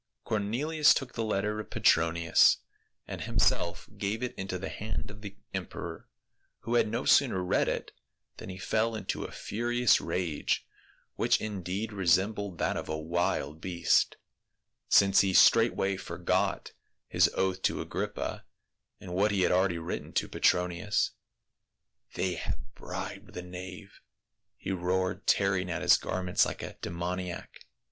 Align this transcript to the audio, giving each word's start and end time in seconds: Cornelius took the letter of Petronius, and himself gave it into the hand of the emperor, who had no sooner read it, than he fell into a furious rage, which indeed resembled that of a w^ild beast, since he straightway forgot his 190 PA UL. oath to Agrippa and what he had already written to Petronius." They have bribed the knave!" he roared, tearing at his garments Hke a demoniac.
Cornelius 0.23 0.95
took 0.95 1.13
the 1.13 1.23
letter 1.23 1.59
of 1.59 1.69
Petronius, 1.69 2.57
and 3.07 3.21
himself 3.21 3.87
gave 3.99 4.23
it 4.23 4.33
into 4.33 4.57
the 4.57 4.69
hand 4.69 5.11
of 5.11 5.21
the 5.21 5.37
emperor, 5.53 6.07
who 6.61 6.73
had 6.73 6.87
no 6.87 7.05
sooner 7.05 7.43
read 7.43 7.67
it, 7.67 7.91
than 8.37 8.49
he 8.49 8.57
fell 8.57 8.95
into 8.95 9.23
a 9.25 9.31
furious 9.31 10.01
rage, 10.01 10.65
which 11.17 11.39
indeed 11.39 11.93
resembled 11.93 12.57
that 12.57 12.77
of 12.77 12.89
a 12.89 12.93
w^ild 12.95 13.61
beast, 13.61 14.17
since 14.89 15.21
he 15.21 15.35
straightway 15.35 15.95
forgot 15.97 16.71
his 17.07 17.27
190 17.27 17.37
PA 17.37 17.39
UL. 17.43 17.49
oath 17.51 17.61
to 17.61 17.81
Agrippa 17.81 18.45
and 18.99 19.13
what 19.13 19.29
he 19.29 19.41
had 19.41 19.51
already 19.51 19.77
written 19.77 20.11
to 20.13 20.27
Petronius." 20.27 21.11
They 22.15 22.33
have 22.37 22.73
bribed 22.73 23.35
the 23.35 23.43
knave!" 23.43 23.99
he 24.57 24.71
roared, 24.71 25.27
tearing 25.27 25.69
at 25.69 25.83
his 25.83 25.95
garments 25.97 26.47
Hke 26.47 26.67
a 26.67 26.73
demoniac. 26.81 27.67